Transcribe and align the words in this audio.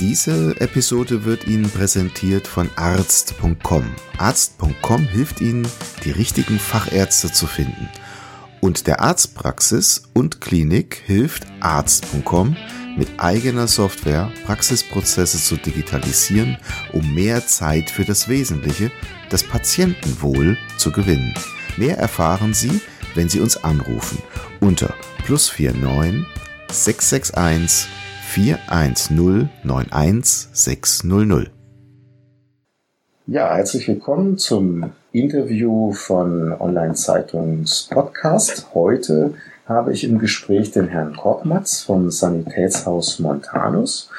Diese 0.00 0.54
Episode 0.60 1.24
wird 1.24 1.48
Ihnen 1.48 1.68
präsentiert 1.68 2.46
von 2.46 2.70
arzt.com. 2.76 3.84
Arzt.com 4.16 5.02
hilft 5.02 5.40
Ihnen, 5.40 5.66
die 6.04 6.12
richtigen 6.12 6.60
Fachärzte 6.60 7.32
zu 7.32 7.48
finden. 7.48 7.88
Und 8.60 8.86
der 8.86 9.00
Arztpraxis 9.00 10.04
und 10.14 10.40
Klinik 10.40 11.02
hilft 11.04 11.48
arzt.com 11.58 12.56
mit 12.96 13.08
eigener 13.18 13.66
Software 13.66 14.30
Praxisprozesse 14.46 15.38
zu 15.38 15.56
digitalisieren, 15.56 16.58
um 16.92 17.12
mehr 17.12 17.44
Zeit 17.48 17.90
für 17.90 18.04
das 18.04 18.28
Wesentliche, 18.28 18.92
das 19.30 19.42
Patientenwohl, 19.42 20.56
zu 20.76 20.92
gewinnen. 20.92 21.34
Mehr 21.76 21.98
erfahren 21.98 22.54
Sie, 22.54 22.80
wenn 23.16 23.28
Sie 23.28 23.40
uns 23.40 23.56
anrufen 23.64 24.18
unter 24.60 24.94
plus 25.24 25.52
49 25.58 26.24
661 26.70 27.88
410 28.28 29.48
91600. 29.64 31.50
Ja, 33.26 33.56
herzlich 33.56 33.88
willkommen 33.88 34.36
zum 34.36 34.92
Interview 35.12 35.92
von 35.92 36.52
Online-Zeitungs 36.52 37.88
Podcast. 37.90 38.66
Heute 38.74 39.32
habe 39.66 39.94
ich 39.94 40.04
im 40.04 40.18
Gespräch 40.18 40.70
den 40.72 40.88
Herrn 40.88 41.16
Korkmatz 41.16 41.80
vom 41.80 42.10
Sanitätshaus 42.10 43.18
Montanus. 43.18 44.10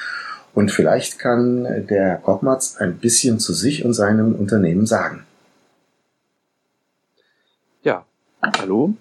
Und 0.56 0.72
vielleicht 0.72 1.20
kann 1.20 1.64
der 1.88 2.04
Herr 2.06 2.18
Korkmatz 2.18 2.78
ein 2.78 2.98
bisschen 2.98 3.40
zu 3.40 3.54
sich 3.54 3.86
und 3.86 3.94
seinem 3.94 4.34
Unternehmen 4.34 4.88
sagen. 4.88 5.24
Ja, 7.84 8.06
hallo, 8.42 8.96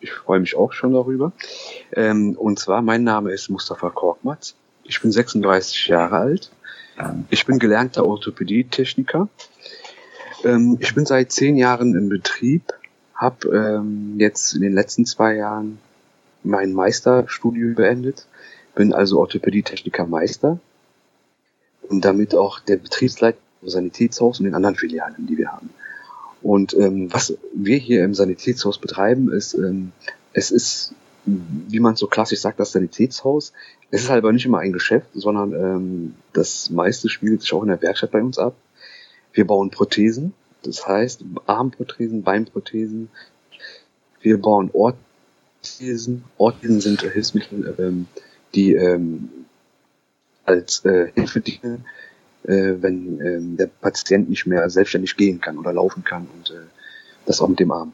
ich 0.00 0.12
freue 0.12 0.40
mich 0.40 0.56
auch 0.56 0.72
schon 0.72 0.92
darüber. 0.92 1.32
Ähm, 1.92 2.36
und 2.36 2.58
zwar, 2.58 2.82
mein 2.82 3.04
Name 3.04 3.32
ist 3.32 3.48
Mustafa 3.48 3.90
Korkmaz. 3.90 4.54
Ich 4.84 5.00
bin 5.00 5.12
36 5.12 5.86
Jahre 5.88 6.16
alt. 6.16 6.50
Ich 7.30 7.46
bin 7.46 7.58
gelernter 7.58 8.04
Orthopädietechniker. 8.04 9.28
Ähm, 10.44 10.76
ich 10.80 10.94
bin 10.94 11.06
seit 11.06 11.32
zehn 11.32 11.56
Jahren 11.56 11.94
im 11.94 12.08
Betrieb, 12.08 12.72
habe 13.14 13.48
ähm, 13.48 14.16
jetzt 14.18 14.54
in 14.54 14.62
den 14.62 14.72
letzten 14.72 15.06
zwei 15.06 15.34
Jahren 15.36 15.78
mein 16.42 16.72
Meisterstudium 16.72 17.74
beendet, 17.74 18.26
bin 18.74 18.92
also 18.92 19.20
Orthopädietechniker 19.20 20.06
Meister 20.06 20.58
und 21.82 22.04
damit 22.04 22.34
auch 22.34 22.60
der 22.60 22.76
Betriebsleiter 22.76 23.38
im 23.62 23.68
Sanitätshaus 23.68 24.40
und 24.40 24.46
den 24.46 24.54
anderen 24.54 24.76
Filialen, 24.76 25.26
die 25.26 25.36
wir 25.36 25.52
haben. 25.52 25.70
Und 26.42 26.74
ähm, 26.74 27.12
was 27.12 27.36
wir 27.54 27.76
hier 27.76 28.04
im 28.04 28.14
Sanitätshaus 28.14 28.78
betreiben, 28.78 29.32
ist, 29.32 29.54
ähm, 29.54 29.92
es 30.32 30.50
ist, 30.50 30.94
wie 31.24 31.80
man 31.80 31.96
so 31.96 32.06
klassisch 32.06 32.40
sagt, 32.40 32.60
das 32.60 32.72
Sanitätshaus. 32.72 33.52
Es 33.90 34.02
ist 34.02 34.10
halt 34.10 34.22
aber 34.22 34.32
nicht 34.32 34.46
immer 34.46 34.60
ein 34.60 34.72
Geschäft, 34.72 35.08
sondern 35.14 35.52
ähm, 35.52 36.14
das 36.32 36.70
meiste 36.70 37.08
spielt 37.08 37.42
sich 37.42 37.52
auch 37.52 37.62
in 37.62 37.68
der 37.68 37.82
Werkstatt 37.82 38.12
bei 38.12 38.22
uns 38.22 38.38
ab. 38.38 38.54
Wir 39.32 39.46
bauen 39.46 39.70
Prothesen, 39.70 40.32
das 40.62 40.86
heißt 40.86 41.24
Armprothesen, 41.46 42.22
Beinprothesen. 42.22 43.10
Wir 44.20 44.40
bauen 44.40 44.70
Orthesen. 44.72 46.24
Orthesen 46.38 46.80
sind 46.80 47.02
Hilfsmittel, 47.02 47.74
ähm, 47.78 48.06
die 48.54 48.74
ähm, 48.74 49.30
als 50.44 50.84
äh, 50.84 51.12
Hilfe 51.14 51.40
dienen 51.40 51.84
äh, 52.44 52.74
wenn 52.80 53.20
äh, 53.20 53.56
der 53.56 53.66
Patient 53.66 54.28
nicht 54.30 54.46
mehr 54.46 54.68
selbstständig 54.70 55.16
gehen 55.16 55.40
kann 55.40 55.58
oder 55.58 55.72
laufen 55.72 56.04
kann 56.04 56.26
und 56.34 56.50
äh, 56.50 56.66
das 57.26 57.40
auch 57.40 57.48
mit 57.48 57.60
dem 57.60 57.70
Arm. 57.70 57.92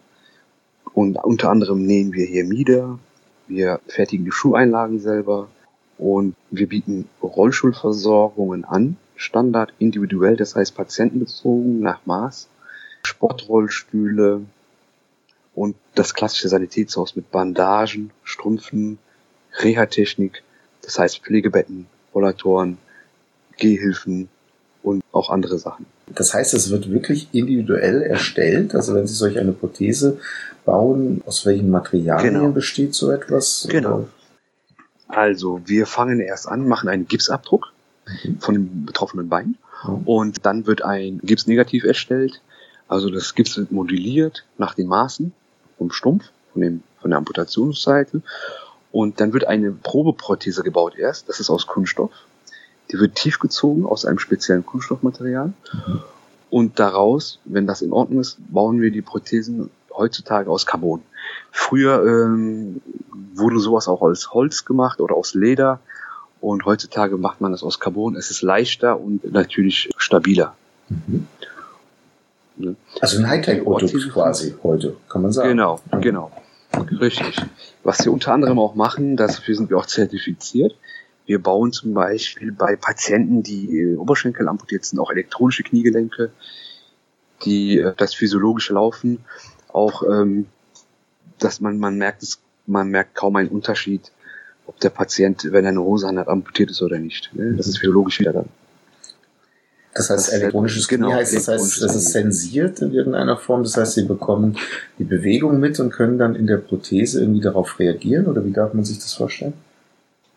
Und 0.95 1.17
unter 1.17 1.51
anderem 1.51 1.84
nähen 1.84 2.12
wir 2.12 2.27
hier 2.27 2.45
Mieder, 2.45 2.99
wir 3.49 3.81
fertigen 3.87 4.25
die 4.25 4.33
Schuheinlagen 4.33 4.99
selber 4.99 5.49
und 5.99 6.34
wir 6.51 6.69
bieten 6.69 7.09
Rollstuhlversorgungen 7.23 8.65
an, 8.65 8.97
Standard 9.17 9.73
individuell, 9.79 10.37
das 10.37 10.55
heißt 10.55 10.75
patientenbezogen 10.75 11.81
nach 11.81 12.05
Maß, 12.07 12.49
Sportrollstühle 13.03 14.43
und 15.55 15.77
das 15.95 16.15
klassische 16.15 16.49
Sanitätshaus 16.49 17.17
mit 17.17 17.31
Bandagen, 17.31 18.11
Strümpfen, 18.25 18.99
Reha-Technik, 19.59 20.43
das 20.83 20.99
heißt 20.99 21.21
Pflegebetten, 21.21 21.87
Rollatoren, 22.15 22.78
Gehhilfen, 23.57 24.28
und 24.87 25.03
auch 25.11 25.31
andere 25.31 25.59
Sachen. 25.59 25.85
Das 26.15 26.33
heißt, 26.33 26.55
es 26.55 26.71
wird 26.71 26.91
wirklich 26.91 27.29
individuell 27.33 28.03
erstellt. 28.03 28.73
Also 28.75 28.95
wenn 28.95 29.07
Sie 29.09 29.15
solch 29.15 29.37
eine 29.37 29.51
Prothese 29.51 30.19
bauen, 30.65 31.23
aus 31.27 31.45
welchen 31.45 31.71
Materialien 31.71 32.35
genau. 32.35 32.51
besteht 32.51 32.95
so 32.95 33.11
etwas? 33.11 33.67
Genau. 33.69 34.07
Also 35.09 35.61
wir 35.67 35.87
fangen 35.87 36.21
erst 36.21 36.49
an, 36.49 36.69
machen 36.69 36.89
einen 36.89 37.09
Gipsabdruck 37.09 37.73
mhm. 38.25 38.39
von 38.39 38.55
dem 38.55 38.87
betroffenen 38.87 39.29
Bein 39.29 39.57
mhm. 39.87 40.03
und 40.05 40.47
dann 40.47 40.69
wird 40.69 40.83
ein 40.83 41.21
Gipsnegativ 41.25 41.83
erstellt. 41.83 42.41
Also 42.87 43.11
das 43.11 43.35
Gips 43.35 43.57
wird 43.57 43.73
modelliert 43.73 44.45
nach 44.57 44.75
den 44.75 44.87
Maßen 44.87 45.33
vom 45.79 45.91
Stumpf, 45.91 46.27
von, 46.53 46.63
dem, 46.63 46.83
von 47.01 47.11
der 47.11 47.19
Amputationsseite 47.19 48.23
und 48.93 49.21
dann 49.21 49.33
wird 49.33 49.49
eine 49.49 49.73
Probeprothese 49.73 50.63
gebaut 50.63 50.97
erst. 50.97 51.29
Das 51.29 51.41
ist 51.41 51.51
aus 51.51 51.67
Kunststoff 51.67 52.13
die 52.91 52.99
wird 52.99 53.15
tief 53.15 53.39
gezogen 53.39 53.85
aus 53.85 54.05
einem 54.05 54.19
speziellen 54.19 54.65
Kunststoffmaterial. 54.65 55.47
Mhm. 55.47 56.01
Und 56.51 56.79
daraus, 56.79 57.41
wenn 57.45 57.67
das 57.67 57.83
in 57.83 57.93
Ordnung 57.93 58.21
ist, 58.21 58.39
bauen 58.49 58.81
wir 58.81 58.91
die 58.91 59.03
Prothesen 59.03 59.71
heutzutage 59.95 60.51
aus 60.51 60.67
Carbon. 60.67 61.03
Früher 61.51 62.05
ähm, 62.07 62.81
wurde 63.35 63.59
sowas 63.59 63.89
auch 63.89 64.03
aus 64.03 64.33
Holz 64.33 64.65
gemacht 64.65 65.01
oder 65.01 65.15
aus 65.15 65.35
Leder. 65.35 65.81
Und 66.41 66.65
heutzutage 66.65 67.17
macht 67.17 67.41
man 67.41 67.53
das 67.53 67.63
aus 67.63 67.81
Carbon. 67.81 68.15
Es 68.15 68.31
ist 68.31 68.43
leichter 68.43 69.01
und 69.01 69.33
natürlich 69.33 69.91
stabiler. 69.97 70.55
Mhm. 70.89 71.27
Ne? 72.57 72.77
Also 73.01 73.19
ein 73.19 73.29
Hightech-Produkt 73.29 74.13
quasi 74.13 74.55
heute, 74.63 74.97
kann 75.09 75.23
man 75.23 75.33
sagen. 75.33 75.49
Genau, 75.51 75.81
mhm. 75.93 76.01
genau. 76.01 76.31
Richtig. 77.01 77.43
Was 77.85 78.05
wir 78.05 78.13
unter 78.13 78.33
anderem 78.33 78.59
auch 78.59 78.75
machen, 78.75 79.17
dafür 79.17 79.55
sind 79.55 79.71
wir 79.71 79.79
auch 79.79 79.87
zertifiziert. 79.87 80.75
Wir 81.27 81.43
bauen 81.43 81.73
zum 81.73 81.93
Beispiel 81.93 82.53
bei 82.53 82.77
Patienten, 82.77 83.43
die 83.43 83.81
äh, 83.81 83.97
Oberschenkel 83.97 84.49
amputiert 84.49 84.85
sind, 84.85 85.01
auch 85.01 85.11
elektronische 85.11 85.65
Kniegelenke, 85.65 86.31
die 87.45 87.79
äh, 87.79 87.93
das 87.97 88.15
physiologische 88.15 88.75
Laufen 88.75 89.25
auch, 89.73 90.03
ähm, 90.05 90.47
dass 91.39 91.61
man 91.61 91.79
man 91.79 91.99
merkt 91.99 92.23
es, 92.23 92.41
man 92.67 92.89
merkt 92.89 93.15
kaum 93.15 93.37
einen 93.37 93.49
Unterschied, 93.49 94.13
ob 94.67 94.81
der 94.81 94.91
Patient, 94.91 95.49
wenn 95.51 95.65
er 95.65 95.71
eine 95.71 95.83
Hose 95.83 96.09
hat, 96.09 96.29
amputiert 96.29 96.71
ist 96.71 96.83
oder 96.83 96.99
nicht. 96.99 97.31
Ne? 97.35 97.55
Das 97.55 97.67
ist 97.67 97.79
physiologisch 97.79 98.21
wieder 98.21 98.33
dann. 98.33 98.49
Das 99.95 100.11
heißt, 100.11 100.33
elektronisches 100.35 100.89
Knie 100.89 100.99
genau, 100.99 101.13
heißt, 101.13 101.35
das 101.35 101.49
heißt, 101.49 101.83
das 101.83 101.97
ist 101.97 102.11
zensiert 102.11 102.83
in 102.83 102.93
irgendeiner 102.93 103.39
Form. 103.39 103.63
Das 103.63 103.79
heißt, 103.79 103.95
sie 103.95 104.05
bekommen 104.05 104.59
die 104.99 105.05
Bewegung 105.05 105.59
mit 105.59 105.81
und 105.81 105.91
können 105.91 106.19
dann 106.19 106.35
in 106.35 106.47
der 106.47 106.59
Prothese 106.59 107.21
irgendwie 107.21 107.41
darauf 107.41 107.79
reagieren 107.79 108.27
oder 108.27 108.45
wie 108.45 108.53
darf 108.53 108.75
man 108.75 108.85
sich 108.85 108.99
das 108.99 109.15
vorstellen? 109.15 109.55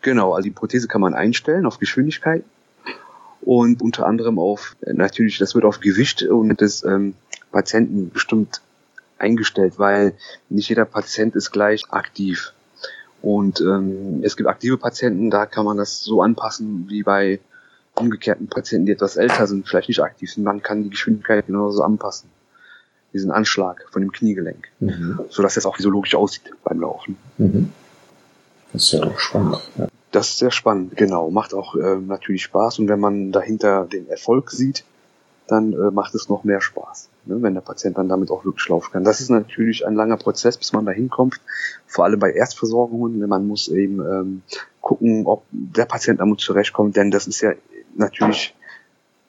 Genau, 0.02 0.32
also 0.32 0.44
die 0.44 0.54
Prothese 0.54 0.88
kann 0.88 1.00
man 1.00 1.14
einstellen 1.14 1.66
auf 1.66 1.78
Geschwindigkeit 1.78 2.44
und 3.42 3.82
unter 3.82 4.06
anderem 4.06 4.38
auf, 4.38 4.76
natürlich, 4.80 5.38
das 5.38 5.54
wird 5.54 5.64
auf 5.64 5.80
Gewicht 5.80 6.22
und 6.22 6.60
des 6.60 6.84
ähm, 6.84 7.14
Patienten 7.52 8.10
bestimmt 8.10 8.60
eingestellt, 9.18 9.78
weil 9.78 10.14
nicht 10.48 10.68
jeder 10.68 10.84
Patient 10.84 11.34
ist 11.36 11.50
gleich 11.50 11.84
aktiv. 11.90 12.52
Und 13.22 13.60
ähm, 13.60 14.20
es 14.22 14.36
gibt 14.36 14.48
aktive 14.48 14.78
Patienten, 14.78 15.30
da 15.30 15.44
kann 15.46 15.64
man 15.64 15.76
das 15.76 16.02
so 16.02 16.22
anpassen 16.22 16.86
wie 16.88 17.02
bei 17.02 17.40
umgekehrten 17.94 18.48
Patienten, 18.48 18.86
die 18.86 18.92
etwas 18.92 19.16
älter 19.16 19.46
sind, 19.46 19.68
vielleicht 19.68 19.88
nicht 19.88 20.00
aktiv 20.00 20.32
sind. 20.32 20.44
Man 20.44 20.62
kann 20.62 20.84
die 20.84 20.90
Geschwindigkeit 20.90 21.46
genauso 21.46 21.82
anpassen. 21.82 22.30
Diesen 23.12 23.30
Anschlag 23.30 23.84
von 23.90 24.02
dem 24.02 24.12
Kniegelenk. 24.12 24.68
Mhm. 24.78 25.20
Sodass 25.28 25.56
es 25.56 25.66
auch 25.66 25.76
physiologisch 25.76 26.14
aussieht 26.14 26.52
beim 26.64 26.80
Laufen. 26.80 27.16
Mhm. 27.36 27.70
Das 28.72 28.84
ist 28.84 28.92
ja 28.92 29.02
auch 29.02 29.18
spannend. 29.18 29.58
Ja. 29.76 29.88
Das 30.10 30.30
ist 30.30 30.38
sehr 30.38 30.50
spannend, 30.50 30.96
genau. 30.96 31.30
Macht 31.30 31.54
auch 31.54 31.76
äh, 31.76 31.96
natürlich 31.96 32.42
Spaß 32.42 32.80
und 32.80 32.88
wenn 32.88 33.00
man 33.00 33.32
dahinter 33.32 33.86
den 33.86 34.08
Erfolg 34.08 34.50
sieht, 34.50 34.84
dann 35.46 35.72
äh, 35.72 35.90
macht 35.90 36.14
es 36.14 36.28
noch 36.28 36.44
mehr 36.44 36.60
Spaß, 36.60 37.08
ne, 37.26 37.42
wenn 37.42 37.54
der 37.54 37.60
Patient 37.60 37.98
dann 37.98 38.08
damit 38.08 38.30
auch 38.30 38.44
wirklich 38.44 38.68
laufen 38.68 38.92
kann. 38.92 39.04
Das 39.04 39.20
ist 39.20 39.30
natürlich 39.30 39.86
ein 39.86 39.94
langer 39.94 40.16
Prozess, 40.16 40.56
bis 40.56 40.72
man 40.72 40.86
da 40.86 40.92
hinkommt, 40.92 41.40
vor 41.86 42.04
allem 42.04 42.20
bei 42.20 42.32
Erstversorgungen. 42.32 43.18
Man 43.28 43.46
muss 43.46 43.68
eben 43.68 44.00
ähm, 44.00 44.42
gucken, 44.80 45.26
ob 45.26 45.44
der 45.50 45.86
Patient 45.86 46.20
damit 46.20 46.40
zurechtkommt, 46.40 46.96
denn 46.96 47.10
das 47.10 47.26
ist 47.26 47.40
ja 47.40 47.52
natürlich 47.94 48.54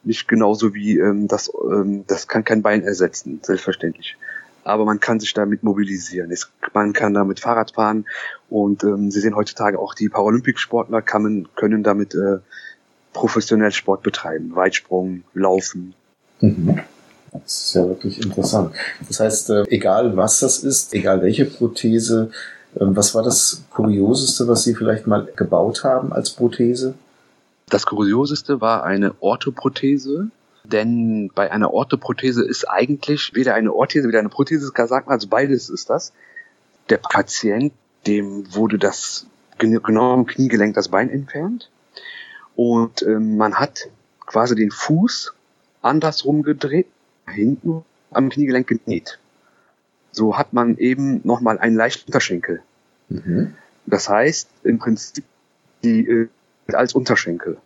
Nicht 0.03 0.27
genauso 0.27 0.73
wie 0.73 0.97
ähm, 0.97 1.27
das, 1.27 1.51
ähm, 1.71 2.05
das 2.07 2.27
kann 2.27 2.43
kein 2.43 2.63
Bein 2.63 2.83
ersetzen, 2.83 3.39
selbstverständlich. 3.43 4.17
Aber 4.63 4.85
man 4.85 4.99
kann 4.99 5.19
sich 5.19 5.33
damit 5.33 5.63
mobilisieren. 5.63 6.31
Es, 6.31 6.51
man 6.73 6.93
kann 6.93 7.13
damit 7.13 7.39
Fahrrad 7.39 7.71
fahren 7.71 8.05
und 8.49 8.83
ähm, 8.83 9.11
Sie 9.11 9.19
sehen 9.19 9.35
heutzutage 9.35 9.79
auch 9.79 9.93
die 9.93 10.09
Paralympicsportler 10.09 11.01
kann, 11.01 11.47
können 11.55 11.83
damit 11.83 12.13
äh, 12.13 12.39
professionell 13.13 13.71
Sport 13.71 14.03
betreiben. 14.03 14.55
Weitsprung, 14.55 15.23
Laufen. 15.33 15.93
Mhm. 16.39 16.79
Das 17.31 17.67
ist 17.67 17.75
ja 17.75 17.87
wirklich 17.87 18.21
interessant. 18.21 18.75
Das 19.07 19.19
heißt, 19.19 19.49
äh, 19.51 19.63
egal 19.69 20.17
was 20.17 20.39
das 20.39 20.59
ist, 20.59 20.93
egal 20.93 21.21
welche 21.21 21.45
Prothese, 21.45 22.29
äh, 22.75 22.79
was 22.81 23.15
war 23.15 23.23
das 23.23 23.63
Kurioseste, 23.71 24.47
was 24.47 24.63
Sie 24.63 24.75
vielleicht 24.75 25.07
mal 25.07 25.27
gebaut 25.35 25.83
haben 25.83 26.11
als 26.11 26.31
Prothese? 26.31 26.93
Das 27.69 27.85
Kurioseste 27.85 28.59
war 28.59 28.83
eine 28.83 29.15
Orthoprothese, 29.21 30.29
denn 30.71 31.31
bei 31.33 31.51
einer 31.51 31.73
Orthoprothese 31.73 32.43
ist 32.43 32.65
eigentlich 32.65 33.33
weder 33.33 33.53
eine 33.53 33.73
Orthese, 33.73 34.07
weder 34.07 34.19
eine 34.19 34.29
Prothese, 34.29 34.71
sagt 34.75 35.07
man, 35.07 35.13
also 35.13 35.27
beides 35.27 35.69
ist 35.69 35.89
das. 35.89 36.13
Der 36.89 36.97
Patient, 36.97 37.73
dem 38.07 38.53
wurde 38.53 38.77
das 38.77 39.27
genau 39.57 40.13
am 40.13 40.25
Kniegelenk 40.25 40.73
das 40.73 40.89
Bein 40.89 41.09
entfernt 41.09 41.69
und 42.55 43.03
ähm, 43.03 43.37
man 43.37 43.55
hat 43.55 43.89
quasi 44.25 44.55
den 44.55 44.71
Fuß 44.71 45.33
andersrum 45.81 46.43
gedreht, 46.43 46.87
hinten 47.27 47.83
am 48.11 48.29
Kniegelenk 48.29 48.67
genäht. 48.67 49.19
So 50.11 50.37
hat 50.37 50.53
man 50.53 50.77
eben 50.77 51.21
nochmal 51.23 51.59
einen 51.59 51.75
leichten 51.75 52.07
Unterschenkel. 52.07 52.61
Mhm. 53.09 53.55
Das 53.85 54.09
heißt, 54.09 54.49
im 54.63 54.79
Prinzip 54.79 55.23
die 55.83 56.07
äh, 56.07 56.29
als 56.73 56.93
Unterschenkel. 56.93 57.57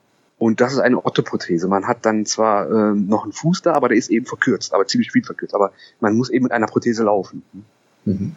Und 0.45 0.61
das 0.61 0.73
ist 0.73 0.79
eine 0.79 1.03
Orthoprothese. 1.03 1.67
Man 1.67 1.87
hat 1.87 2.05
dann 2.05 2.27
zwar 2.27 2.69
äh, 2.69 2.93
noch 2.93 3.23
einen 3.23 3.31
Fuß 3.31 3.63
da, 3.63 3.73
aber 3.73 3.87
der 3.89 3.97
ist 3.97 4.11
eben 4.11 4.27
verkürzt, 4.27 4.75
aber 4.75 4.85
ziemlich 4.85 5.11
viel 5.11 5.23
verkürzt. 5.23 5.55
Aber 5.55 5.71
man 6.01 6.15
muss 6.15 6.29
eben 6.29 6.43
mit 6.43 6.51
einer 6.51 6.67
Prothese 6.67 7.03
laufen. 7.03 7.41
Mhm. 8.05 8.35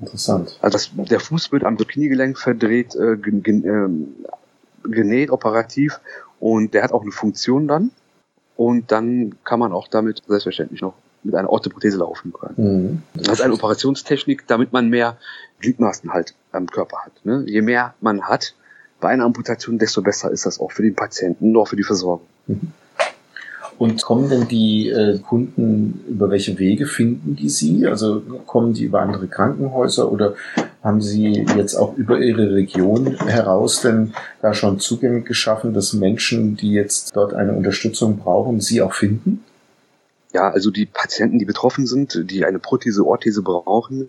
Interessant. 0.00 0.58
Also 0.60 0.78
das, 0.96 1.08
der 1.08 1.20
Fuß 1.20 1.52
wird 1.52 1.62
am 1.62 1.76
Kniegelenk 1.76 2.36
verdreht, 2.40 2.96
äh, 2.96 3.16
gen, 3.16 3.44
gen, 3.44 3.64
äh, 3.64 4.88
genäht, 4.88 5.30
operativ. 5.30 6.00
Und 6.40 6.74
der 6.74 6.82
hat 6.82 6.90
auch 6.90 7.02
eine 7.02 7.12
Funktion 7.12 7.68
dann. 7.68 7.92
Und 8.56 8.90
dann 8.90 9.36
kann 9.44 9.60
man 9.60 9.70
auch 9.70 9.86
damit 9.86 10.24
selbstverständlich 10.26 10.82
noch 10.82 10.94
mit 11.22 11.36
einer 11.36 11.50
Orthoprothese 11.50 11.98
laufen 11.98 12.32
können. 12.32 13.02
Mhm. 13.14 13.22
Das 13.22 13.34
ist 13.34 13.42
eine 13.42 13.54
Operationstechnik, 13.54 14.48
damit 14.48 14.72
man 14.72 14.88
mehr 14.88 15.18
Gliedmaßen 15.60 16.12
halt 16.12 16.34
am 16.50 16.66
Körper 16.66 17.04
hat. 17.04 17.12
Ne? 17.24 17.44
Je 17.46 17.62
mehr 17.62 17.94
man 18.00 18.22
hat, 18.22 18.56
bei 19.00 19.08
einer 19.08 19.24
Amputation, 19.24 19.78
desto 19.78 20.02
besser 20.02 20.30
ist 20.30 20.46
das 20.46 20.60
auch 20.60 20.72
für 20.72 20.82
den 20.82 20.94
Patienten 20.94 21.50
und 21.50 21.56
auch 21.56 21.68
für 21.68 21.76
die 21.76 21.84
Versorgung. 21.84 22.26
Mhm. 22.46 22.72
Und 23.78 24.02
kommen 24.02 24.28
denn 24.28 24.48
die 24.48 24.88
äh, 24.88 25.20
Kunden, 25.20 26.04
über 26.08 26.30
welche 26.30 26.58
Wege 26.58 26.86
finden 26.86 27.36
die 27.36 27.48
Sie? 27.48 27.86
Also 27.86 28.20
kommen 28.44 28.74
die 28.74 28.84
über 28.84 29.00
andere 29.00 29.28
Krankenhäuser 29.28 30.10
oder 30.10 30.34
haben 30.82 31.00
Sie 31.00 31.46
jetzt 31.56 31.76
auch 31.76 31.96
über 31.96 32.18
Ihre 32.18 32.54
Region 32.54 33.16
heraus 33.26 33.80
denn 33.82 34.14
da 34.42 34.52
schon 34.52 34.80
Zugänge 34.80 35.22
geschaffen, 35.22 35.74
dass 35.74 35.92
Menschen, 35.92 36.56
die 36.56 36.72
jetzt 36.72 37.14
dort 37.14 37.34
eine 37.34 37.52
Unterstützung 37.52 38.18
brauchen, 38.18 38.60
Sie 38.60 38.82
auch 38.82 38.94
finden? 38.94 39.44
Ja, 40.32 40.50
also 40.50 40.72
die 40.72 40.86
Patienten, 40.86 41.38
die 41.38 41.44
betroffen 41.44 41.86
sind, 41.86 42.30
die 42.30 42.44
eine 42.44 42.58
Prothese, 42.58 43.06
Orthese 43.06 43.42
brauchen, 43.42 44.08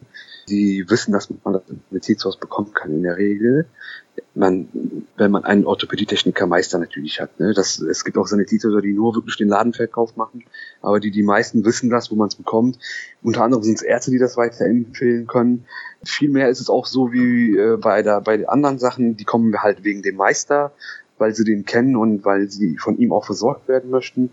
die 0.50 0.90
wissen, 0.90 1.12
dass 1.12 1.30
man 1.44 1.54
das 1.54 1.63
mit 1.90 2.04
Zizos 2.04 2.38
bekommen 2.38 2.74
kann 2.74 2.92
in 2.92 3.04
der 3.04 3.18
Regel. 3.18 3.66
Man, 4.36 4.68
wenn 5.16 5.31
man 5.31 5.46
einen 5.46 5.66
Orthopädietechniker-Meister 5.66 6.78
natürlich 6.78 7.22
hat. 7.22 7.40
Ne? 7.40 7.54
Das, 7.54 7.80
es 7.80 8.04
gibt 8.04 8.18
auch 8.18 8.28
Sanitäter, 8.28 8.81
die 8.81 8.94
nur 8.94 9.16
wirklich 9.16 9.38
den 9.38 9.48
Ladenverkauf 9.48 10.18
machen, 10.18 10.44
aber 10.81 11.00
die, 11.00 11.12
die 11.12 11.24
meisten 11.24 11.63
wissen 11.63 11.90
das, 11.90 12.12
wo 12.12 12.16
man 12.16 12.28
es 12.28 12.36
bekommt. 12.36 12.80
Unter 13.22 13.44
anderem 13.44 13.63
sind 13.63 13.75
es 13.75 13.81
Ärzte, 13.81 14.12
die 14.12 14.19
das 14.19 14.36
weiterempfehlen 14.36 15.28
können. 15.28 15.66
Vielmehr 16.04 16.50
ist 16.50 16.60
es 16.60 16.69
auch 16.69 16.86
so 16.86 17.13
wie 17.13 17.56
äh, 17.56 17.78
bei, 17.78 18.01
der, 18.01 18.22
bei 18.22 18.36
den 18.38 18.50
anderen 18.50 18.80
Sachen, 18.80 19.16
die 19.16 19.25
kommen 19.25 19.56
halt 19.62 19.84
wegen 19.84 20.01
dem 20.01 20.16
Meister, 20.16 20.74
weil 21.18 21.34
sie 21.34 21.46
den 21.46 21.66
kennen 21.66 21.96
und 21.96 22.25
weil 22.25 22.50
sie 22.50 22.78
von 22.78 22.98
ihm 22.98 23.13
auch 23.13 23.25
versorgt 23.25 23.68
werden 23.68 23.90
möchten. 23.90 24.31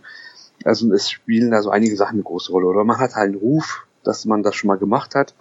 Also 0.65 0.93
es 0.93 1.11
spielen 1.11 1.51
da 1.51 1.63
so 1.63 1.71
einige 1.71 1.97
Sachen 1.97 2.15
eine 2.15 2.23
große 2.23 2.51
Rolle. 2.51 2.67
Oder 2.67 2.85
man 2.85 2.99
hat 2.99 3.15
halt 3.15 3.27
einen 3.27 3.35
Ruf, 3.37 3.87
dass 4.05 4.25
man 4.25 4.43
das 4.43 4.57
schon 4.57 4.69
mal 4.69 4.79
gemacht 4.79 5.15
hat. 5.15 5.35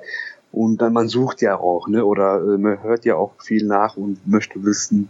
Und 0.55 0.77
dann 0.77 0.93
man 0.93 1.09
sucht 1.09 1.41
ja 1.41 1.59
auch, 1.59 1.89
ne? 1.89 2.05
Oder 2.05 2.37
äh, 2.37 2.57
man 2.57 2.81
hört 2.81 3.03
ja 3.03 3.17
auch 3.17 3.33
viel 3.41 3.65
nach 3.65 3.97
und 3.97 4.25
möchte 4.25 4.63
wissen, 4.63 5.09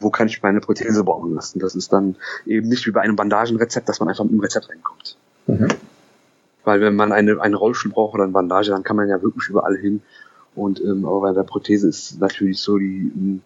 wo 0.00 0.10
kann 0.10 0.26
ich 0.26 0.42
meine 0.42 0.58
Prothese 0.58 1.04
bauen 1.04 1.32
lassen. 1.32 1.60
Das 1.60 1.76
ist 1.76 1.92
dann 1.92 2.16
eben 2.44 2.68
nicht 2.68 2.84
wie 2.84 2.90
bei 2.90 3.00
einem 3.00 3.14
Bandagenrezept, 3.14 3.88
dass 3.88 4.00
man 4.00 4.08
einfach 4.08 4.24
mit 4.24 4.32
dem 4.32 4.40
Rezept 4.40 4.68
reinkommt. 4.68 5.16
Mhm. 5.46 5.68
Weil 6.64 6.80
wenn 6.80 6.96
man 6.96 7.12
eine, 7.12 7.40
eine 7.40 7.54
Rollstuhl 7.54 7.92
braucht 7.92 8.14
oder 8.14 8.24
eine 8.24 8.32
Bandage, 8.32 8.72
dann 8.72 8.82
kann 8.82 8.96
man 8.96 9.08
ja 9.08 9.22
wirklich 9.22 9.48
überall 9.48 9.76
hin. 9.76 10.02
Und 10.56 10.80
ähm, 10.80 11.06
aber 11.06 11.20
bei 11.20 11.32
der 11.32 11.44
Prothese 11.44 11.88
ist 11.88 12.18
natürlich 12.18 12.58
so, 12.58 12.76
die 12.76 13.12
ähm, 13.14 13.42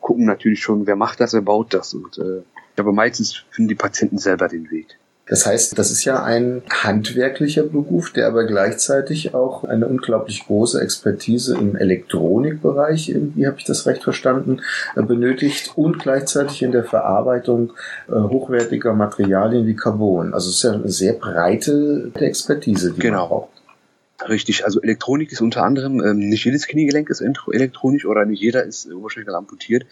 gucken 0.00 0.26
natürlich 0.26 0.62
schon, 0.62 0.86
wer 0.86 0.94
macht 0.94 1.18
das, 1.18 1.32
wer 1.32 1.42
baut 1.42 1.74
das. 1.74 1.92
Und 1.92 2.18
äh, 2.18 2.42
aber 2.76 2.92
meistens 2.92 3.34
finden 3.50 3.70
die 3.70 3.74
Patienten 3.74 4.18
selber 4.18 4.46
den 4.46 4.70
Weg. 4.70 4.96
Das 5.28 5.46
heißt, 5.46 5.78
das 5.78 5.90
ist 5.90 6.04
ja 6.04 6.22
ein 6.22 6.62
handwerklicher 6.70 7.62
Beruf, 7.62 8.12
der 8.12 8.26
aber 8.26 8.44
gleichzeitig 8.44 9.34
auch 9.34 9.64
eine 9.64 9.86
unglaublich 9.86 10.46
große 10.46 10.80
Expertise 10.80 11.56
im 11.56 11.76
Elektronikbereich, 11.76 13.10
irgendwie 13.10 13.46
habe 13.46 13.58
ich 13.58 13.64
das 13.64 13.86
recht 13.86 14.02
verstanden, 14.02 14.60
äh, 14.96 15.02
benötigt 15.02 15.72
und 15.76 15.98
gleichzeitig 15.98 16.62
in 16.62 16.72
der 16.72 16.84
Verarbeitung 16.84 17.72
äh, 18.08 18.12
hochwertiger 18.12 18.94
Materialien 18.94 19.66
wie 19.66 19.76
Carbon. 19.76 20.32
Also 20.32 20.48
es 20.48 20.56
ist 20.56 20.62
ja 20.62 20.72
eine 20.72 20.88
sehr 20.88 21.12
breite 21.12 22.10
Expertise, 22.14 22.92
die 22.92 23.00
genau. 23.00 23.20
man 23.20 23.28
braucht. 23.28 23.58
Richtig, 24.28 24.64
also 24.64 24.80
Elektronik 24.80 25.30
ist 25.30 25.40
unter 25.40 25.62
anderem, 25.62 26.02
ähm, 26.04 26.18
nicht 26.18 26.44
jedes 26.44 26.66
Kniegelenk 26.66 27.08
ist 27.08 27.20
elektronisch 27.20 28.04
oder 28.04 28.24
nicht 28.24 28.40
jeder 28.40 28.64
ist 28.64 28.92
Oberschenkel 28.92 29.34
amputiert. 29.34 29.86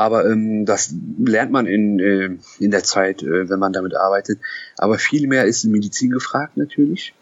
Aber 0.00 0.24
ähm, 0.24 0.64
das 0.64 0.94
lernt 1.18 1.52
man 1.52 1.66
in, 1.66 2.00
äh, 2.00 2.30
in 2.58 2.70
der 2.70 2.82
Zeit, 2.82 3.22
äh, 3.22 3.50
wenn 3.50 3.58
man 3.58 3.74
damit 3.74 3.94
arbeitet. 3.94 4.38
Aber 4.78 4.96
viel 4.96 5.26
mehr 5.26 5.44
ist 5.44 5.62
in 5.64 5.72
Medizin 5.72 6.08
gefragt 6.08 6.56
natürlich. 6.56 7.12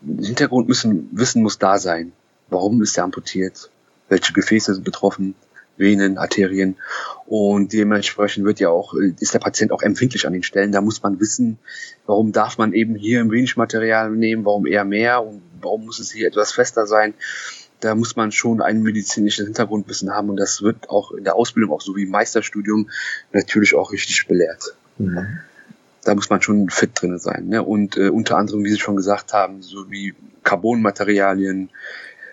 Mhm. 0.00 0.24
Hintergrund 0.24 0.66
müssen, 0.66 1.10
Wissen 1.12 1.42
muss 1.42 1.58
da 1.58 1.76
sein. 1.76 2.12
Warum 2.48 2.80
ist 2.80 2.96
er 2.96 3.04
amputiert? 3.04 3.70
Welche 4.08 4.32
Gefäße 4.32 4.72
sind 4.72 4.84
betroffen? 4.84 5.34
Venen, 5.76 6.16
Arterien. 6.16 6.76
Und 7.26 7.74
dementsprechend 7.74 8.46
wird 8.46 8.60
ja 8.60 8.70
auch, 8.70 8.94
äh, 8.94 9.12
ist 9.20 9.34
der 9.34 9.40
Patient 9.40 9.70
auch 9.70 9.82
empfindlich 9.82 10.26
an 10.26 10.32
den 10.32 10.42
Stellen. 10.42 10.72
Da 10.72 10.80
muss 10.80 11.02
man 11.02 11.20
wissen, 11.20 11.58
warum 12.06 12.32
darf 12.32 12.56
man 12.56 12.72
eben 12.72 12.94
hier 12.94 13.30
wenig 13.30 13.58
Material 13.58 14.10
nehmen, 14.10 14.46
warum 14.46 14.64
eher 14.66 14.86
mehr 14.86 15.22
und 15.22 15.42
warum 15.60 15.84
muss 15.84 15.98
es 15.98 16.12
hier 16.12 16.28
etwas 16.28 16.52
fester 16.52 16.86
sein 16.86 17.12
da 17.80 17.94
muss 17.94 18.16
man 18.16 18.32
schon 18.32 18.62
ein 18.62 18.82
medizinisches 18.82 19.44
Hintergrundwissen 19.44 20.10
haben 20.12 20.30
und 20.30 20.36
das 20.36 20.62
wird 20.62 20.88
auch 20.88 21.12
in 21.12 21.24
der 21.24 21.36
Ausbildung, 21.36 21.72
auch 21.72 21.80
so 21.80 21.96
wie 21.96 22.04
im 22.04 22.10
Meisterstudium, 22.10 22.90
natürlich 23.32 23.74
auch 23.74 23.92
richtig 23.92 24.26
belehrt. 24.26 24.76
Mhm. 24.98 25.40
Da 26.04 26.14
muss 26.14 26.30
man 26.30 26.40
schon 26.40 26.70
fit 26.70 26.92
drin 26.94 27.18
sein. 27.18 27.48
Ne? 27.48 27.62
Und 27.62 27.96
äh, 27.96 28.08
unter 28.08 28.38
anderem, 28.38 28.64
wie 28.64 28.70
Sie 28.70 28.78
schon 28.78 28.96
gesagt 28.96 29.32
haben, 29.32 29.62
so 29.62 29.90
wie 29.90 30.14
Carbonmaterialien, 30.44 31.70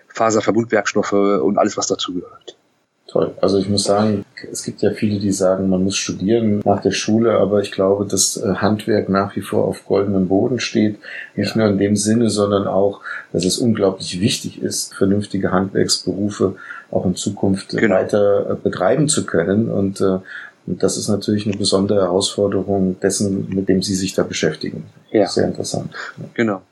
Faserverbundwerkstoffe 0.08 1.12
und 1.12 1.58
alles, 1.58 1.76
was 1.76 1.88
dazugehört. 1.88 2.56
Toll. 3.06 3.34
Also 3.40 3.58
ich 3.58 3.68
muss 3.68 3.84
sagen, 3.84 4.24
es 4.50 4.64
gibt 4.64 4.80
ja 4.80 4.90
viele, 4.90 5.20
die 5.20 5.30
sagen, 5.30 5.68
man 5.68 5.84
muss 5.84 5.96
studieren 5.96 6.60
nach 6.64 6.80
der 6.80 6.90
Schule, 6.90 7.38
aber 7.38 7.60
ich 7.60 7.70
glaube, 7.70 8.06
dass 8.06 8.38
äh, 8.38 8.54
Handwerk 8.54 9.08
nach 9.08 9.36
wie 9.36 9.42
vor 9.42 9.66
auf 9.66 9.84
goldenem 9.86 10.26
Boden 10.26 10.58
steht. 10.58 10.98
Nicht 11.36 11.54
ja. 11.54 11.62
nur 11.62 11.70
in 11.70 11.78
dem 11.78 11.96
Sinne, 11.96 12.30
sondern 12.30 12.66
auch, 12.66 13.02
dass 13.32 13.44
es 13.44 13.58
unglaublich 13.58 14.20
wichtig 14.20 14.62
ist, 14.62 14.94
vernünftige 14.94 15.52
Handwerksberufe 15.52 16.56
auch 16.90 17.04
in 17.04 17.14
Zukunft 17.14 17.70
genau. 17.76 17.96
weiter 17.96 18.50
äh, 18.50 18.54
betreiben 18.54 19.08
zu 19.08 19.26
können. 19.26 19.68
Und, 19.68 20.00
äh, 20.00 20.20
und 20.66 20.82
das 20.82 20.96
ist 20.96 21.08
natürlich 21.08 21.46
eine 21.46 21.56
besondere 21.56 22.00
Herausforderung 22.00 22.98
dessen, 23.00 23.50
mit 23.50 23.68
dem 23.68 23.82
Sie 23.82 23.94
sich 23.94 24.14
da 24.14 24.22
beschäftigen. 24.22 24.86
Ja. 25.10 25.26
Sehr 25.26 25.44
interessant. 25.44 25.92
Genau. 26.32 26.62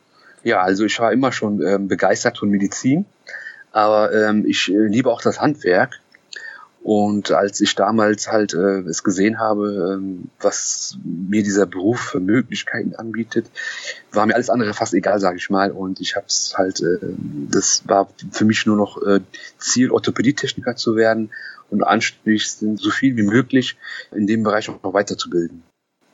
Ja, 0.45 0.63
also 0.63 0.85
ich 0.85 0.99
war 0.99 1.13
immer 1.13 1.31
schon 1.31 1.63
ähm, 1.63 1.89
begeistert 1.89 2.39
von 2.39 2.49
Medizin, 2.49 3.05
aber 3.71 4.13
ähm, 4.13 4.45
ich 4.47 4.73
äh, 4.73 4.87
liebe 4.87 5.11
auch 5.11 5.21
das 5.21 5.41
Handwerk 5.41 6.01
und 6.83 7.31
als 7.31 7.61
ich 7.61 7.77
damals 7.77 8.27
halt 8.31 8.55
äh, 8.55 8.81
es 8.81 9.05
gesehen 9.05 9.39
habe, 9.39 9.95
ähm, 9.95 10.25
was 10.41 10.99
mir 11.05 11.45
dieser 11.45 11.65
Beruf 11.65 12.01
für 12.01 12.19
Möglichkeiten 12.19 12.97
anbietet, 12.97 13.47
war 14.11 14.27
mir 14.27 14.35
alles 14.35 14.51
andere 14.51 14.75
fast 14.75 14.93
egal, 14.93 15.21
sage 15.21 15.37
ich 15.37 15.49
mal. 15.49 15.71
Und 15.71 16.01
ich 16.01 16.17
habe 16.17 16.27
es 16.27 16.55
halt, 16.57 16.81
äh, 16.81 16.99
das 17.51 17.83
war 17.87 18.09
für 18.33 18.45
mich 18.45 18.67
nur 18.67 18.77
noch 18.77 19.01
äh, 19.01 19.21
Ziel, 19.59 19.93
Orthopädietechniker 19.93 20.75
zu 20.75 20.97
werden 20.97 21.31
und 21.71 21.85
anschließend 21.85 22.81
so 22.81 22.91
viel 22.91 23.17
wie 23.17 23.23
möglich 23.23 23.77
in 24.11 24.27
dem 24.27 24.43
Bereich 24.43 24.69
auch 24.69 24.83
noch 24.83 24.93
weiterzubilden. 24.93 25.63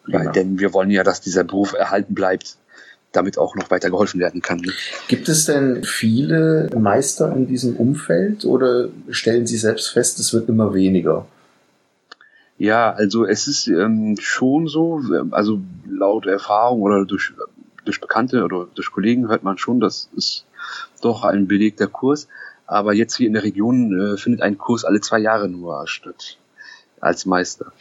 Genau. 0.04 0.18
Weil, 0.18 0.32
denn 0.32 0.58
wir 0.58 0.74
wollen 0.74 0.90
ja, 0.90 1.02
dass 1.02 1.22
dieser 1.22 1.44
Beruf 1.44 1.72
erhalten 1.72 2.14
bleibt 2.14 2.58
damit 3.12 3.38
auch 3.38 3.56
noch 3.56 3.70
weiter 3.70 3.90
geholfen 3.90 4.20
werden 4.20 4.42
kann. 4.42 4.62
Gibt 5.08 5.28
es 5.28 5.46
denn 5.46 5.82
viele 5.82 6.68
Meister 6.78 7.34
in 7.34 7.46
diesem 7.46 7.76
Umfeld 7.76 8.44
oder 8.44 8.88
stellen 9.10 9.46
Sie 9.46 9.56
selbst 9.56 9.88
fest, 9.88 10.18
es 10.18 10.32
wird 10.34 10.48
immer 10.48 10.74
weniger? 10.74 11.26
Ja, 12.58 12.90
also 12.90 13.24
es 13.24 13.46
ist 13.46 13.68
ähm, 13.68 14.16
schon 14.18 14.66
so, 14.66 15.00
also 15.30 15.60
laut 15.88 16.26
Erfahrung 16.26 16.82
oder 16.82 17.04
durch, 17.04 17.32
durch 17.84 18.00
Bekannte 18.00 18.44
oder 18.44 18.66
durch 18.74 18.90
Kollegen 18.90 19.28
hört 19.28 19.44
man 19.44 19.58
schon, 19.58 19.78
das 19.78 20.10
ist 20.16 20.44
doch 21.00 21.22
ein 21.22 21.46
belegter 21.46 21.86
Kurs. 21.86 22.28
Aber 22.66 22.92
jetzt 22.92 23.16
hier 23.16 23.28
in 23.28 23.32
der 23.32 23.44
Region 23.44 23.98
äh, 23.98 24.16
findet 24.18 24.42
ein 24.42 24.58
Kurs 24.58 24.84
alle 24.84 25.00
zwei 25.00 25.20
Jahre 25.20 25.48
nur 25.48 25.86
statt 25.86 26.36
als 27.00 27.24
Meister. 27.26 27.72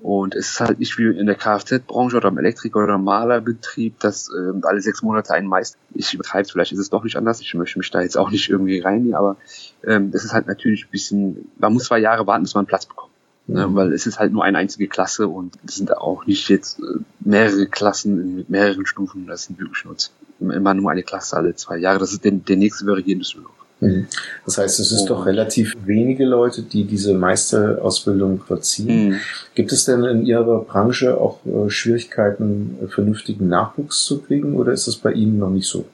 Und 0.00 0.34
es 0.34 0.50
ist 0.50 0.60
halt 0.60 0.78
nicht 0.78 0.98
wie 0.98 1.06
in 1.06 1.26
der 1.26 1.36
Kfz-Branche 1.36 2.18
oder 2.18 2.28
im 2.28 2.38
Elektriker- 2.38 2.84
oder 2.84 2.98
Malerbetrieb, 2.98 3.98
dass 4.00 4.28
äh, 4.28 4.52
alle 4.62 4.80
sechs 4.80 5.02
Monate 5.02 5.32
ein 5.32 5.46
Meister. 5.46 5.78
Ich 5.94 6.12
übertreibe 6.12 6.48
vielleicht 6.48 6.72
ist 6.72 6.78
es 6.78 6.90
doch 6.90 7.02
nicht 7.02 7.16
anders. 7.16 7.40
Ich 7.40 7.54
möchte 7.54 7.78
mich 7.78 7.90
da 7.90 8.02
jetzt 8.02 8.16
auch 8.16 8.30
nicht 8.30 8.50
irgendwie 8.50 8.80
reinnehmen, 8.80 9.14
aber 9.14 9.36
ähm, 9.84 10.10
es 10.12 10.24
ist 10.24 10.32
halt 10.32 10.46
natürlich 10.46 10.84
ein 10.84 10.90
bisschen, 10.90 11.48
man 11.58 11.72
muss 11.72 11.84
zwei 11.84 11.98
Jahre 11.98 12.26
warten, 12.26 12.42
bis 12.42 12.54
man 12.54 12.62
einen 12.62 12.68
Platz 12.68 12.86
bekommt. 12.86 13.12
Ne, 13.48 13.68
mhm. 13.68 13.76
weil 13.76 13.92
es 13.92 14.08
ist 14.08 14.18
halt 14.18 14.32
nur 14.32 14.42
eine 14.42 14.58
einzige 14.58 14.88
Klasse 14.88 15.28
und 15.28 15.56
es 15.64 15.76
sind 15.76 15.96
auch 15.96 16.26
nicht 16.26 16.48
jetzt 16.48 16.80
äh, 16.80 16.98
mehrere 17.20 17.66
Klassen 17.66 18.34
mit 18.34 18.50
mehreren 18.50 18.86
Stufen. 18.86 19.28
Das 19.28 19.44
sind 19.44 19.60
wirklich 19.60 19.84
nur 19.84 20.52
immer 20.52 20.74
nur 20.74 20.90
eine 20.90 21.04
Klasse 21.04 21.36
alle 21.36 21.54
zwei 21.54 21.76
Jahre. 21.76 22.00
Das 22.00 22.12
ist 22.12 22.24
der, 22.24 22.32
der 22.32 22.56
nächste 22.56 22.86
wäre 22.86 23.00
hier 23.00 23.12
in 23.12 23.20
Düsseldorf. 23.20 23.55
Mhm. 23.80 24.06
Das 24.44 24.58
heißt, 24.58 24.80
es 24.80 24.92
ist 24.92 25.02
oh. 25.02 25.08
doch 25.08 25.26
relativ 25.26 25.74
wenige 25.84 26.24
Leute, 26.24 26.62
die 26.62 26.84
diese 26.84 27.14
Meisterausbildung 27.14 28.40
vollziehen. 28.40 29.08
Mhm. 29.08 29.20
Gibt 29.54 29.72
es 29.72 29.84
denn 29.84 30.02
in 30.04 30.24
Ihrer 30.24 30.60
Branche 30.60 31.18
auch 31.20 31.40
äh, 31.44 31.68
Schwierigkeiten, 31.68 32.78
vernünftigen 32.88 33.48
Nachwuchs 33.48 34.04
zu 34.04 34.22
kriegen 34.22 34.56
oder 34.56 34.72
ist 34.72 34.86
das 34.86 34.96
bei 34.96 35.12
Ihnen 35.12 35.38
noch 35.38 35.50
nicht 35.50 35.68
so? 35.68 35.84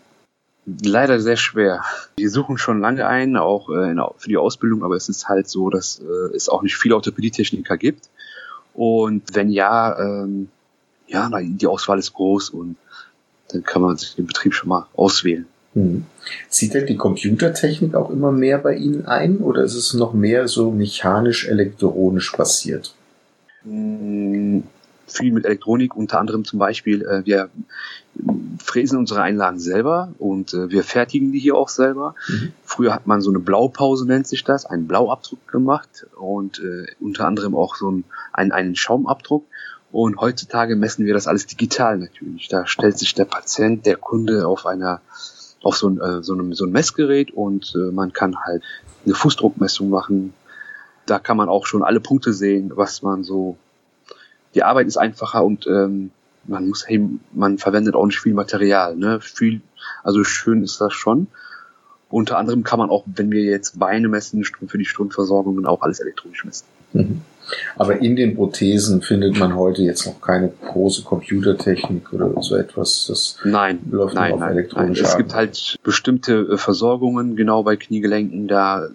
Leider 0.65 1.19
sehr 1.19 1.37
schwer. 1.37 1.83
Wir 2.17 2.31
suchen 2.31 2.57
schon 2.57 2.81
lange 2.81 3.07
einen, 3.07 3.37
auch 3.37 3.69
äh, 3.69 3.97
für 4.17 4.29
die 4.29 4.37
Ausbildung, 4.37 4.85
aber 4.85 4.95
es 4.95 5.09
ist 5.09 5.29
halt 5.29 5.49
so, 5.49 5.71
dass 5.71 6.01
äh, 6.01 6.37
es 6.37 6.49
auch 6.49 6.63
nicht 6.63 6.77
viele 6.77 6.95
Orthopädietechniker 6.95 7.77
gibt. 7.77 8.09
Und 8.75 9.35
wenn 9.35 9.51
ja, 9.51 9.99
ähm, 9.99 10.49
ja, 11.09 11.29
die 11.43 11.67
Auswahl 11.67 11.99
ist 11.99 12.15
groß 12.15 12.51
und 12.51 12.77
dann 13.49 13.65
kann 13.65 13.83
man 13.83 13.97
sich 13.97 14.15
den 14.15 14.27
Betrieb 14.27 14.55
schon 14.55 14.69
mal 14.69 14.87
auswählen. 14.95 15.47
Hm. 15.75 16.05
Zieht 16.49 16.75
denn 16.75 16.87
die 16.87 16.97
Computertechnik 16.97 17.95
auch 17.95 18.11
immer 18.11 18.31
mehr 18.31 18.59
bei 18.59 18.75
Ihnen 18.75 19.07
ein 19.07 19.39
oder 19.39 19.63
ist 19.63 19.75
es 19.75 19.95
noch 19.95 20.13
mehr 20.13 20.49
so 20.49 20.71
mechanisch-elektronisch 20.71 22.33
passiert? 22.33 22.95
Hm, 23.65 24.65
viel 25.07 25.33
mit 25.33 25.45
Elektronik, 25.45 25.97
unter 25.97 26.19
anderem 26.21 26.45
zum 26.45 26.59
Beispiel, 26.59 27.03
äh, 27.03 27.25
wir 27.25 27.49
fräsen 28.59 28.99
unsere 28.99 29.23
Einlagen 29.23 29.59
selber 29.59 30.13
und 30.19 30.53
äh, 30.53 30.71
wir 30.71 30.85
fertigen 30.85 31.33
die 31.33 31.39
hier 31.39 31.57
auch 31.57 31.69
selber. 31.69 32.15
Mhm. 32.29 32.53
Früher 32.65 32.95
hat 32.95 33.07
man 33.07 33.23
so 33.23 33.31
eine 33.31 33.39
Blaupause, 33.39 34.07
nennt 34.07 34.27
sich 34.27 34.45
das, 34.45 34.67
einen 34.67 34.87
Blauabdruck 34.87 35.47
gemacht 35.49 36.07
und 36.19 36.59
äh, 36.59 36.87
unter 37.01 37.27
anderem 37.27 37.55
auch 37.57 37.77
so 37.77 37.91
ein, 37.91 38.05
einen, 38.33 38.53
einen 38.53 38.77
Schaumabdruck. 38.77 39.47
Und 39.91 40.17
heutzutage 40.19 40.75
messen 40.75 41.05
wir 41.05 41.13
das 41.13 41.27
alles 41.27 41.47
digital 41.47 41.99
natürlich. 41.99 42.49
Da 42.49 42.67
stellt 42.67 42.99
sich 42.99 43.15
der 43.15 43.27
Patient, 43.27 43.85
der 43.85 43.97
Kunde 43.97 44.47
auf 44.47 44.65
einer 44.65 45.03
auf 45.63 45.77
so 45.77 45.89
ein, 45.89 46.01
äh, 46.01 46.23
so, 46.23 46.35
einem, 46.35 46.53
so 46.55 46.65
ein 46.65 46.73
Messgerät 46.73 47.31
und 47.31 47.75
äh, 47.75 47.93
man 47.93 48.13
kann 48.13 48.37
halt 48.45 48.63
eine 49.05 49.15
Fußdruckmessung 49.15 49.91
machen. 49.91 50.35
Da 51.07 51.19
kann 51.19 51.37
man 51.37 51.49
auch 51.49 51.67
schon 51.67 51.83
alle 51.83 52.01
Punkte 52.01 52.33
sehen, 52.33 52.73
was 52.75 53.03
man 53.03 53.25
so. 53.25 53.57
Die 54.55 54.63
Arbeit 54.63 54.87
ist 54.87 54.99
einfacher 54.99 55.45
und 55.45 55.67
ähm, 55.67 56.11
man 56.45 56.69
muss 56.69 56.87
hey, 56.87 57.09
man 57.33 57.59
verwendet 57.59 57.95
auch 57.95 58.05
nicht 58.05 58.21
viel 58.21 58.35
Material, 58.35 58.97
ne? 58.97 59.21
Viel, 59.21 59.63
also 60.03 60.25
schön 60.25 60.63
ist 60.63 60.81
das 60.81 60.93
schon. 60.93 61.29
Unter 62.11 62.37
anderem 62.37 62.63
kann 62.63 62.79
man 62.79 62.91
auch, 62.91 63.05
wenn 63.07 63.31
wir 63.31 63.43
jetzt 63.43 63.79
Beine 63.79 64.09
messen, 64.09 64.45
für 64.45 64.79
die 64.79 64.85
Stundenversorgung 64.85 65.65
auch 65.65 65.81
alles 65.81 66.01
elektronisch 66.01 66.45
messen. 66.45 66.67
Mhm. 66.93 67.23
Aber 67.77 68.01
in 68.01 68.17
den 68.17 68.37
Prothesen 68.37 69.03
findet 69.03 69.39
man 69.39 69.57
heute 69.57 69.83
jetzt 69.83 70.07
noch 70.07 70.21
keine 70.21 70.49
große 70.49 71.03
Computertechnik 71.03 72.13
oder 72.13 72.43
so 72.43 72.57
etwas. 72.57 73.07
Das 73.09 73.39
nein, 73.45 73.81
läuft 73.91 74.15
nein, 74.15 74.33
auf 74.33 74.41
nein, 74.41 74.53
elektronische 74.53 75.03
nein. 75.03 75.11
Es 75.11 75.17
gibt 75.17 75.35
halt 75.35 75.77
bestimmte 75.83 76.33
äh, 76.53 76.57
Versorgungen, 76.57 77.37
genau 77.37 77.63
bei 77.63 77.77
Kniegelenken, 77.77 78.49
da 78.49 78.89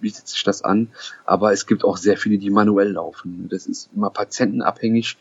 bietet 0.00 0.28
sich 0.28 0.44
das 0.44 0.62
an. 0.62 0.88
Aber 1.24 1.52
es 1.52 1.66
gibt 1.66 1.84
auch 1.84 1.96
sehr 1.96 2.16
viele, 2.16 2.38
die 2.38 2.50
manuell 2.50 2.92
laufen. 2.92 3.48
Das 3.50 3.66
ist 3.66 3.90
immer 3.94 4.10
patientenabhängig 4.10 5.16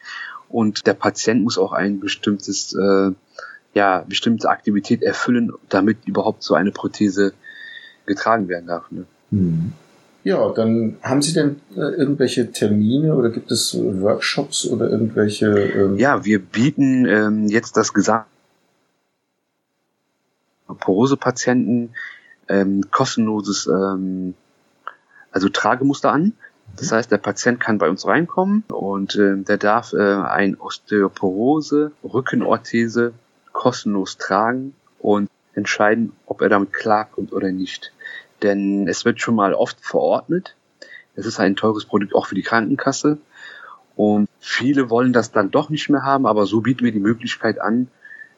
und 0.50 0.86
der 0.86 0.94
Patient 0.94 1.44
muss 1.44 1.58
auch 1.58 1.74
ein 1.74 2.00
bestimmtes, 2.00 2.74
äh, 2.74 3.12
ja, 3.74 4.06
bestimmte 4.08 4.50
Aktivität 4.50 5.02
erfüllen, 5.02 5.52
damit 5.70 6.06
überhaupt 6.06 6.44
so 6.44 6.54
eine 6.54 6.72
Prothese 6.72 7.34
getragen 8.06 8.48
werden 8.50 8.68
darf. 8.68 8.92
Ne? 8.92 9.06
Hm. 9.32 9.74
Ja, 10.24 10.50
dann 10.50 10.98
haben 11.02 11.22
Sie 11.22 11.34
denn 11.34 11.60
äh, 11.76 11.82
irgendwelche 11.82 12.52
Termine 12.52 13.16
oder 13.16 13.30
gibt 13.30 13.52
es 13.52 13.78
Workshops 13.78 14.66
oder 14.66 14.90
irgendwelche? 14.90 15.48
Ähm 15.48 15.98
ja, 15.98 16.24
wir 16.24 16.40
bieten 16.40 17.06
ähm, 17.06 17.48
jetzt 17.48 17.76
das 17.76 17.94
gesamte 17.94 18.26
Porose-Patienten 20.68 21.90
ähm, 22.48 22.86
kostenloses 22.90 23.68
ähm, 23.68 24.34
also 25.32 25.50
Tragemuster 25.50 26.12
an. 26.12 26.34
Das 26.78 26.92
heißt, 26.92 27.12
der 27.12 27.18
Patient 27.18 27.60
kann 27.60 27.78
bei 27.78 27.90
uns 27.90 28.08
reinkommen 28.08 28.64
und 28.70 29.16
äh, 29.16 29.36
der 29.38 29.58
darf 29.58 29.94
äh, 29.94 29.98
ein 29.98 30.56
Osteoporose, 30.56 31.92
Rückenorthese 32.04 33.14
kostenlos 33.52 34.18
tragen 34.18 34.74
und 35.00 35.30
entscheiden, 35.54 36.14
ob 36.26 36.42
er 36.42 36.50
damit 36.50 36.74
klarkommt 36.74 37.34
oder 37.34 37.52
nicht. 37.52 37.94
Denn 38.44 38.88
es 38.88 39.06
wird 39.06 39.22
schon 39.22 39.36
mal 39.36 39.54
oft 39.54 39.78
verordnet. 39.82 40.56
Es 41.16 41.26
ist 41.26 41.40
ein 41.40 41.56
teures 41.56 41.86
Produkt 41.86 42.14
auch 42.14 42.28
für 42.28 42.36
die 42.36 42.42
Krankenkasse. 42.42 43.18
Und 43.96 44.28
viele 44.40 44.90
wollen 44.90 45.14
das 45.14 45.32
dann 45.32 45.52
doch 45.52 45.70
nicht 45.70 45.90
mehr 45.90 46.04
haben, 46.04 46.26
aber 46.26 46.46
so 46.46 46.62
bieten 46.62 46.84
wir 46.84 46.92
die 46.92 47.00
Möglichkeit 47.00 47.62
an, 47.62 47.88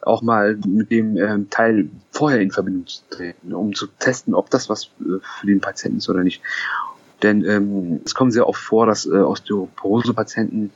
auch 0.02 0.22
mal 0.22 0.56
mit 0.66 0.90
dem 0.90 1.16
ähm, 1.16 1.50
Teil 1.50 1.88
vorher 2.10 2.40
in 2.40 2.50
Verbindung 2.50 2.86
zu 2.86 3.02
treten, 3.10 3.54
um 3.54 3.74
zu 3.74 3.86
testen, 3.86 4.34
ob 4.34 4.50
das 4.50 4.68
was 4.68 4.90
äh, 5.00 5.18
für 5.20 5.46
den 5.46 5.60
Patienten 5.60 5.98
ist 5.98 6.08
oder 6.08 6.22
nicht. 6.22 6.42
Denn 7.22 7.44
ähm, 7.44 8.00
es 8.04 8.14
kommt 8.14 8.32
sehr 8.32 8.46
oft 8.46 8.60
vor, 8.60 8.86
dass 8.86 9.06
äh, 9.06 9.16
Osteoporose-Patienten 9.16 10.70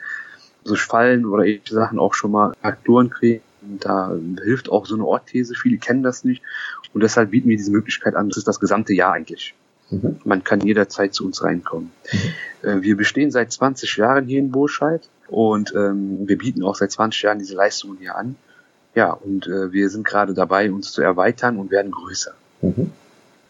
so 0.65 0.75
Fallen 0.75 1.27
oder 1.27 1.45
ähnliche 1.45 1.75
Sachen 1.75 1.99
auch 1.99 2.15
schon 2.15 2.33
mal 2.33 2.55
Frakturen 2.61 3.11
kriegen. 3.11 3.43
Da 3.61 4.13
hilft 4.43 4.71
auch 4.71 4.87
so 4.87 4.95
eine 4.95 5.05
Orthese. 5.05 5.55
Viele 5.55 5.77
kennen 5.77 6.03
das 6.03 6.25
nicht. 6.25 6.43
Und 6.93 7.03
deshalb 7.03 7.31
bieten 7.31 7.49
wir 7.49 7.57
diese 7.57 7.71
Möglichkeit 7.71 8.15
an. 8.15 8.29
Das 8.29 8.39
ist 8.39 8.49
das 8.49 8.61
gesamte 8.61 8.93
Jahr 8.93 9.13
eigentlich. 9.13 9.55
Mhm. 9.91 10.17
Man 10.25 10.45
kann 10.45 10.61
jederzeit 10.61 11.15
zu 11.15 11.25
uns 11.25 11.43
reinkommen. 11.43 11.91
Mhm. 12.13 12.69
Äh, 12.69 12.83
wir 12.83 12.97
bestehen 12.97 13.31
seit 13.31 13.53
20 13.53 13.97
Jahren 13.97 14.27
hier 14.27 14.39
in 14.39 14.51
Burscheid 14.51 15.03
und 15.29 15.73
ähm, 15.75 16.29
wir 16.29 16.39
bieten 16.39 16.63
auch 16.63 16.75
seit 16.75 16.93
20 16.93 17.23
Jahren 17.23 17.39
diese 17.39 17.55
Leistungen 17.55 17.99
hier 17.99 18.17
an. 18.17 18.37
Ja, 18.95 19.13
und 19.13 19.47
äh, 19.47 19.73
wir 19.73 19.89
sind 19.89 20.05
gerade 20.05 20.35
dabei, 20.35 20.71
uns 20.71 20.93
zu 20.93 21.03
erweitern 21.03 21.59
und 21.59 21.71
werden 21.71 21.93
größer. 21.93 22.33
Mhm. 22.63 22.91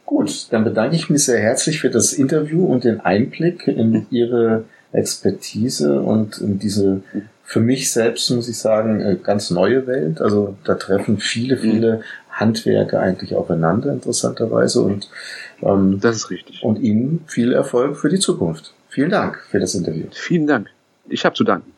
Gut, 0.05 0.49
dann 0.51 0.65
bedanke 0.65 0.97
ich 0.97 1.09
mich 1.09 1.25
sehr 1.25 1.39
herzlich 1.39 1.81
für 1.81 1.91
das 1.91 2.13
Interview 2.13 2.67
und 2.67 2.85
den 2.85 3.01
Einblick 3.01 3.69
in 3.69 3.91
mhm. 3.91 4.07
Ihre 4.11 4.65
Expertise 4.93 6.01
und 6.01 6.39
in 6.39 6.59
diese 6.59 7.03
für 7.45 7.61
mich 7.61 7.91
selbst, 7.91 8.31
muss 8.31 8.49
ich 8.49 8.59
sagen, 8.59 9.01
äh, 9.01 9.17
ganz 9.21 9.51
neue 9.51 9.89
Welt. 9.89 10.21
Also 10.21 10.57
da 10.65 10.75
treffen 10.75 11.19
viele, 11.19 11.57
mhm. 11.57 11.61
viele 11.61 12.03
Handwerke 12.31 12.99
eigentlich 12.99 13.35
aufeinander, 13.35 13.93
interessanterweise. 13.93 14.83
Und, 14.83 15.11
ähm, 15.63 16.01
das 16.01 16.17
ist 16.17 16.31
richtig. 16.31 16.63
Und 16.63 16.81
Ihnen 16.81 17.25
viel 17.27 17.53
Erfolg 17.53 17.97
für 17.97 18.09
die 18.09 18.19
Zukunft. 18.19 18.73
Vielen 18.89 19.11
Dank 19.11 19.39
für 19.49 19.61
das 19.61 19.75
Interview. 19.75 20.07
Vielen 20.11 20.47
Dank. 20.47 20.69
Ich 21.09 21.25
habe 21.25 21.35
zu 21.35 21.45
danken. 21.45 21.73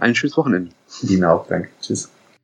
Ein 0.00 0.14
schönes 0.14 0.36
Wochenende. 0.36 0.70
Ihnen 1.02 1.24
auch. 1.24 1.46
Danke. 1.46 1.68
Tschüss. 1.80 2.10